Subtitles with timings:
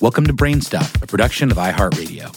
[0.00, 2.32] Welcome to Brainstuff, a production of iHeartRadio.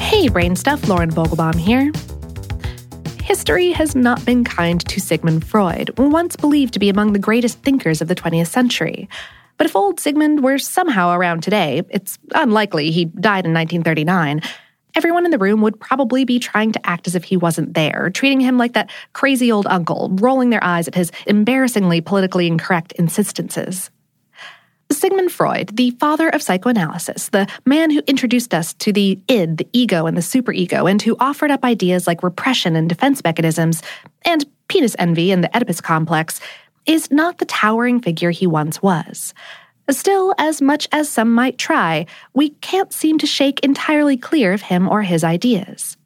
[0.00, 1.90] Hey, Brainstuff, Lauren Vogelbaum here.
[3.24, 7.58] History has not been kind to Sigmund Freud, once believed to be among the greatest
[7.64, 9.08] thinkers of the 20th century.
[9.56, 14.40] But if old Sigmund were somehow around today, it's unlikely he died in 1939.
[14.94, 18.10] Everyone in the room would probably be trying to act as if he wasn't there,
[18.10, 22.92] treating him like that crazy old uncle, rolling their eyes at his embarrassingly politically incorrect
[22.92, 23.90] insistences.
[24.90, 29.68] Sigmund Freud, the father of psychoanalysis, the man who introduced us to the id, the
[29.72, 33.82] ego, and the superego, and who offered up ideas like repression and defense mechanisms,
[34.24, 36.40] and penis envy and the Oedipus complex,
[36.86, 39.34] is not the towering figure he once was.
[39.90, 44.62] Still, as much as some might try, we can't seem to shake entirely clear of
[44.62, 45.96] him or his ideas.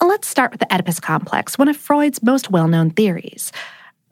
[0.00, 3.52] Let's start with the Oedipus complex, one of Freud's most well known theories.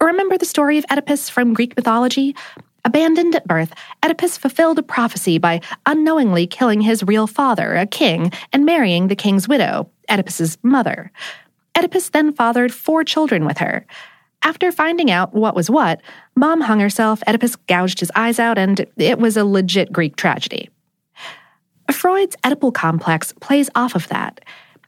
[0.00, 2.34] Remember the story of Oedipus from Greek mythology?
[2.84, 8.32] Abandoned at birth, Oedipus fulfilled a prophecy by unknowingly killing his real father, a king,
[8.52, 11.12] and marrying the king's widow, Oedipus's mother.
[11.76, 13.86] Oedipus then fathered four children with her.
[14.42, 16.00] After finding out what was what,
[16.34, 20.70] mom hung herself, Oedipus gouged his eyes out, and it was a legit Greek tragedy.
[21.92, 24.40] Freud's Oedipal complex plays off of that.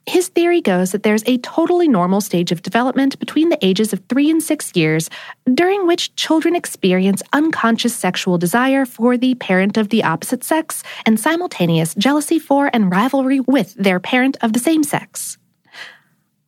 [0.07, 4.03] His theory goes that there's a totally normal stage of development between the ages of
[4.09, 5.09] three and six years,
[5.53, 11.21] during which children experience unconscious sexual desire for the parent of the opposite sex and
[11.21, 15.39] simultaneous jealousy for and rivalry with their parent of the same sex.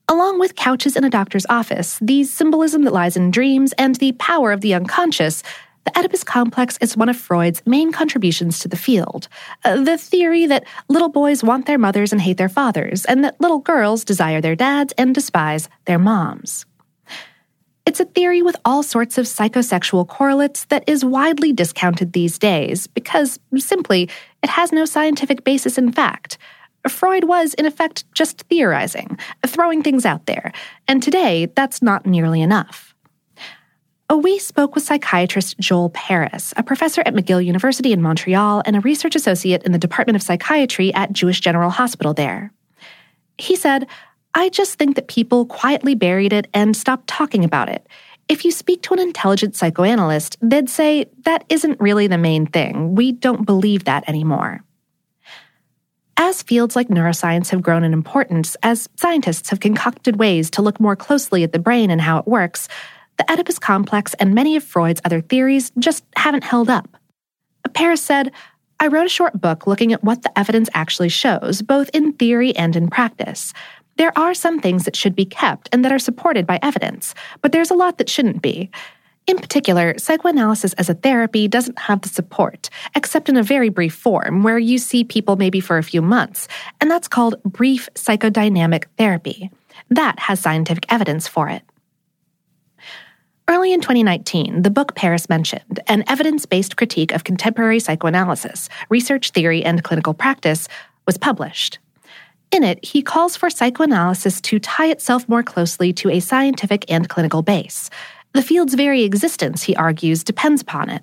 [0.09, 4.13] Along with couches in a doctor's office, the symbolism that lies in dreams and the
[4.13, 5.43] power of the unconscious
[5.85, 9.29] the Oedipus complex is one of Freud's main contributions to the field.
[9.65, 13.41] Uh, the theory that little boys want their mothers and hate their fathers, and that
[13.41, 16.65] little girls desire their dads and despise their moms.
[17.87, 22.87] It's a theory with all sorts of psychosexual correlates that is widely discounted these days
[22.87, 24.09] because, simply,
[24.43, 26.39] it has no scientific basis in fact.
[26.89, 30.53] Freud was, in effect, just theorizing, throwing things out there,
[30.89, 32.94] and today that's not nearly enough.
[34.14, 38.77] Oh, we spoke with psychiatrist Joel Paris, a professor at McGill University in Montreal and
[38.77, 42.52] a research associate in the Department of Psychiatry at Jewish General Hospital there.
[43.39, 43.89] He said,
[44.33, 47.89] I just think that people quietly buried it and stopped talking about it.
[48.29, 52.95] If you speak to an intelligent psychoanalyst, they'd say, that isn't really the main thing.
[52.95, 54.63] We don't believe that anymore.
[56.17, 60.79] As fields like neuroscience have grown in importance, as scientists have concocted ways to look
[60.79, 62.69] more closely at the brain and how it works,
[63.17, 66.89] the Oedipus complex and many of Freud's other theories just haven't held up.
[67.75, 68.30] Paris said,
[68.80, 72.55] I wrote a short book looking at what the evidence actually shows, both in theory
[72.57, 73.52] and in practice.
[73.97, 77.52] There are some things that should be kept and that are supported by evidence, but
[77.52, 78.70] there's a lot that shouldn't be.
[79.27, 83.95] In particular, psychoanalysis as a therapy doesn't have the support, except in a very brief
[83.95, 86.46] form where you see people maybe for a few months,
[86.81, 89.51] and that's called brief psychodynamic therapy.
[89.89, 91.63] That has scientific evidence for it.
[93.47, 99.33] Early in 2019, the book Paris mentioned, An Evidence Based Critique of Contemporary Psychoanalysis, Research
[99.33, 100.67] Theory, and Clinical Practice,
[101.07, 101.79] was published.
[102.51, 107.07] In it, he calls for psychoanalysis to tie itself more closely to a scientific and
[107.11, 107.91] clinical base.
[108.33, 111.03] The field's very existence, he argues, depends upon it.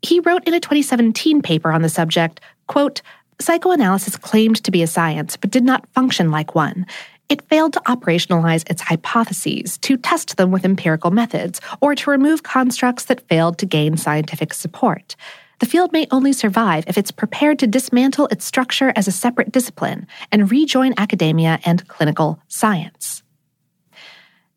[0.00, 3.02] He wrote in a 2017 paper on the subject, quote,
[3.40, 6.86] Psychoanalysis claimed to be a science, but did not function like one.
[7.28, 12.42] It failed to operationalize its hypotheses, to test them with empirical methods, or to remove
[12.42, 15.16] constructs that failed to gain scientific support.
[15.60, 19.52] The field may only survive if it's prepared to dismantle its structure as a separate
[19.52, 23.22] discipline and rejoin academia and clinical science.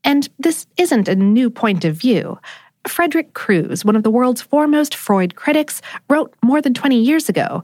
[0.04, 2.40] And this isn't a new point of view.
[2.88, 7.64] Frederick Crews, one of the world's foremost Freud critics, wrote more than 20 years ago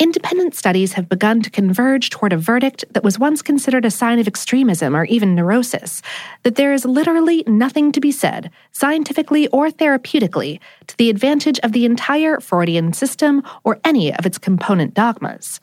[0.00, 4.20] Independent studies have begun to converge toward a verdict that was once considered a sign
[4.20, 6.02] of extremism or even neurosis
[6.44, 11.72] that there is literally nothing to be said, scientifically or therapeutically, to the advantage of
[11.72, 15.58] the entire Freudian system or any of its component dogmas.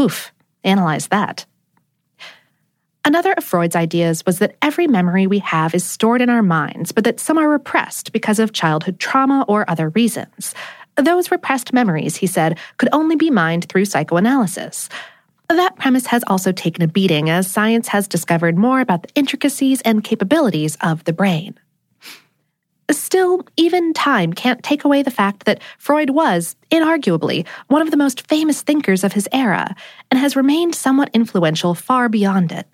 [0.00, 0.32] Oof,
[0.64, 1.46] analyze that.
[3.04, 6.92] Another of Freud's ideas was that every memory we have is stored in our minds,
[6.92, 10.54] but that some are repressed because of childhood trauma or other reasons.
[11.00, 14.90] Those repressed memories, he said, could only be mined through psychoanalysis.
[15.48, 19.80] That premise has also taken a beating as science has discovered more about the intricacies
[19.80, 21.58] and capabilities of the brain.
[22.90, 27.96] Still, even time can't take away the fact that Freud was, inarguably, one of the
[27.96, 29.74] most famous thinkers of his era,
[30.10, 32.68] and has remained somewhat influential far beyond it.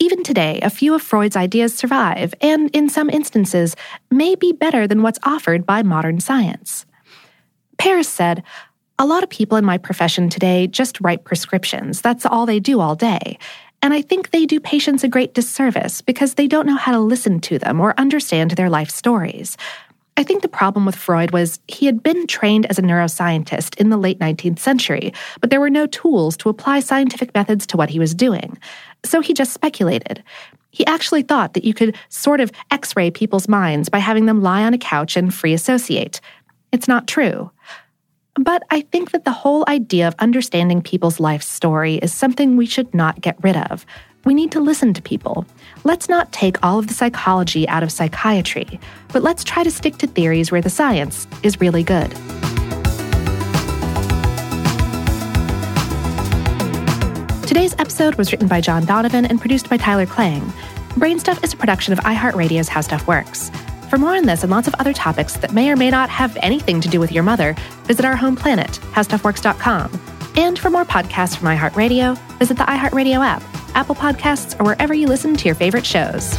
[0.00, 3.76] Even today, a few of Freud's ideas survive, and in some instances,
[4.10, 6.84] may be better than what's offered by modern science.
[7.78, 8.42] Paris said,
[8.98, 12.00] A lot of people in my profession today just write prescriptions.
[12.00, 13.38] That's all they do all day.
[13.82, 17.00] And I think they do patients a great disservice because they don't know how to
[17.00, 19.58] listen to them or understand their life stories.
[20.16, 23.90] I think the problem with Freud was he had been trained as a neuroscientist in
[23.90, 27.90] the late 19th century, but there were no tools to apply scientific methods to what
[27.90, 28.56] he was doing.
[29.04, 30.22] So he just speculated.
[30.70, 34.42] He actually thought that you could sort of x ray people's minds by having them
[34.42, 36.20] lie on a couch and free associate.
[36.72, 37.50] It's not true.
[38.36, 42.66] But I think that the whole idea of understanding people's life story is something we
[42.66, 43.86] should not get rid of.
[44.24, 45.46] We need to listen to people.
[45.84, 48.80] Let's not take all of the psychology out of psychiatry,
[49.12, 52.10] but let's try to stick to theories where the science is really good.
[57.46, 60.42] Today's episode was written by John Donovan and produced by Tyler Klang.
[60.94, 63.52] Brainstuff is a production of iHeartRadio's How Stuff Works.
[63.94, 66.36] For more on this and lots of other topics that may or may not have
[66.42, 67.54] anything to do with your mother,
[67.84, 70.00] visit our home planet, howstuffworks.com.
[70.34, 73.44] And for more podcasts from iHeartRadio, visit the iHeartRadio app,
[73.76, 76.36] Apple Podcasts, or wherever you listen to your favorite shows.